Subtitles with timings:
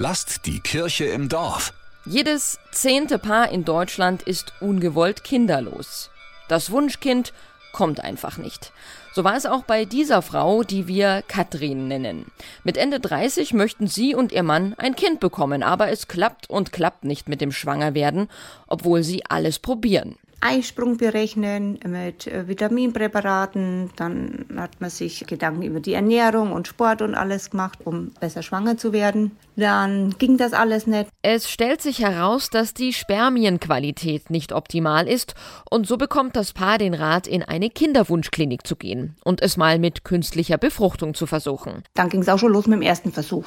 [0.00, 1.74] Lasst die Kirche im Dorf.
[2.06, 6.10] Jedes zehnte Paar in Deutschland ist ungewollt kinderlos.
[6.46, 7.32] Das Wunschkind
[7.72, 8.70] kommt einfach nicht.
[9.12, 12.26] So war es auch bei dieser Frau, die wir Katrin nennen.
[12.62, 16.70] Mit Ende 30 möchten sie und ihr Mann ein Kind bekommen, aber es klappt und
[16.72, 18.28] klappt nicht mit dem Schwangerwerden,
[18.68, 20.14] obwohl sie alles probieren.
[20.40, 23.90] Eisprung berechnen mit äh, Vitaminpräparaten.
[23.96, 28.42] Dann hat man sich Gedanken über die Ernährung und Sport und alles gemacht, um besser
[28.42, 29.32] schwanger zu werden.
[29.56, 31.08] Dann ging das alles nicht.
[31.22, 35.34] Es stellt sich heraus, dass die Spermienqualität nicht optimal ist
[35.70, 39.78] und so bekommt das Paar den Rat, in eine Kinderwunschklinik zu gehen und es mal
[39.78, 41.82] mit künstlicher Befruchtung zu versuchen.
[41.94, 43.46] Dann ging es auch schon los mit dem ersten Versuch.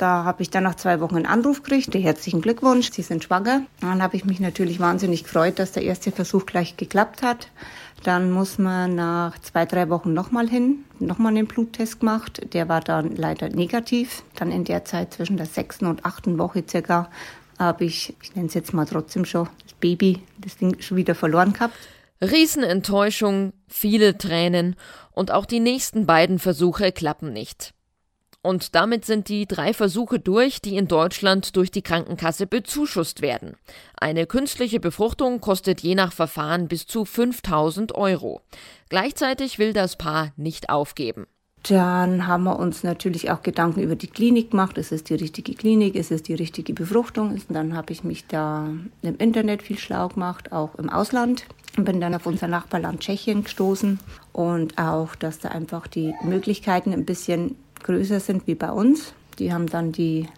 [0.00, 3.64] Da habe ich dann nach zwei Wochen einen Anruf gekriegt, herzlichen Glückwunsch, Sie sind schwanger.
[3.82, 7.48] Dann habe ich mich natürlich wahnsinnig gefreut, dass der erste Versuch gleich geklappt hat.
[8.02, 12.40] Dann muss man nach zwei, drei Wochen nochmal hin, nochmal einen Bluttest gemacht.
[12.54, 14.22] Der war dann leider negativ.
[14.36, 17.10] Dann in der Zeit zwischen der sechsten und achten Woche circa
[17.58, 21.14] habe ich, ich nenne es jetzt mal trotzdem schon, das Baby, das Ding schon wieder
[21.14, 21.76] verloren gehabt.
[22.22, 24.76] Riesenenttäuschung, viele Tränen
[25.12, 27.74] und auch die nächsten beiden Versuche klappen nicht.
[28.42, 33.56] Und damit sind die drei Versuche durch, die in Deutschland durch die Krankenkasse bezuschusst werden.
[33.98, 38.40] Eine künstliche Befruchtung kostet je nach Verfahren bis zu 5000 Euro.
[38.88, 41.26] Gleichzeitig will das Paar nicht aufgeben.
[41.68, 44.78] Dann haben wir uns natürlich auch Gedanken über die Klinik gemacht.
[44.78, 45.94] Ist es die richtige Klinik?
[45.94, 47.32] Ist es die richtige Befruchtung?
[47.32, 48.68] Und dann habe ich mich da
[49.02, 51.44] im Internet viel schlau gemacht, auch im Ausland.
[51.76, 54.00] Und bin dann auf unser Nachbarland Tschechien gestoßen
[54.32, 59.14] und auch, dass da einfach die Möglichkeiten ein bisschen größer sind wie bei uns.
[59.38, 60.28] Die haben dann die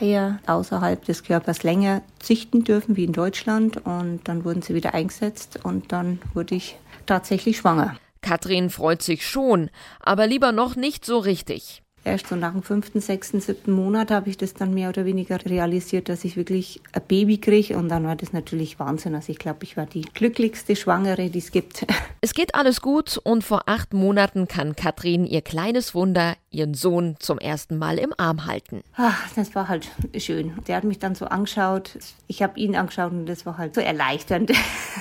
[0.00, 4.94] Eier außerhalb des Körpers länger züchten dürfen wie in Deutschland und dann wurden sie wieder
[4.94, 7.96] eingesetzt und dann wurde ich tatsächlich schwanger.
[8.20, 11.82] Katrin freut sich schon, aber lieber noch nicht so richtig.
[12.06, 15.44] Erst so nach dem fünften, sechsten, siebten Monat habe ich das dann mehr oder weniger
[15.44, 17.76] realisiert, dass ich wirklich ein Baby kriege.
[17.76, 19.16] Und dann war das natürlich Wahnsinn.
[19.16, 21.84] Also ich glaube, ich war die glücklichste Schwangere, die es gibt.
[22.22, 27.14] Es geht alles gut und vor acht Monaten kann Katrin ihr kleines Wunder, ihren Sohn,
[27.20, 28.82] zum ersten Mal im Arm halten.
[28.96, 30.54] Ach, das war halt schön.
[30.66, 31.98] Der hat mich dann so angeschaut.
[32.26, 34.50] Ich habe ihn angeschaut und das war halt so erleichternd.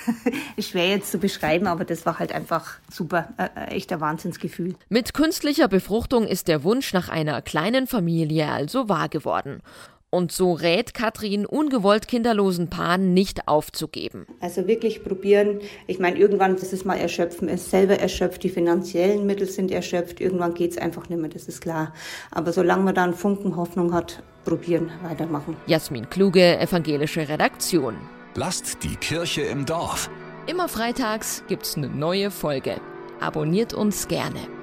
[0.58, 3.28] Schwer jetzt zu beschreiben, aber das war halt einfach super.
[3.38, 4.74] Ein echter Wahnsinnsgefühl.
[4.90, 9.62] Mit künstlicher Befruchtung ist der Wunsch nach einer kleinen Familie also wahr geworden.
[10.08, 14.26] Und so rät Katrin ungewollt kinderlosen Paaren nicht aufzugeben.
[14.40, 15.60] Also wirklich probieren.
[15.88, 20.20] Ich meine, irgendwann, dass es mal erschöpfen ist, selber erschöpft, die finanziellen Mittel sind erschöpft,
[20.20, 21.92] irgendwann geht es einfach nicht mehr, das ist klar.
[22.30, 25.56] Aber solange man da einen Funken Hoffnung hat, probieren, weitermachen.
[25.66, 27.96] Jasmin Kluge, evangelische Redaktion.
[28.36, 30.08] Lasst die Kirche im Dorf.
[30.46, 32.76] Immer freitags gibt's eine neue Folge.
[33.20, 34.55] Abonniert uns gerne.